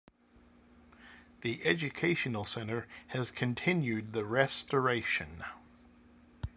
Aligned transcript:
The 1.41 1.63
educational 1.63 2.43
center 2.43 2.87
has 3.09 3.29
continued 3.29 4.13
the 4.13 4.25
restoration. 4.25 5.43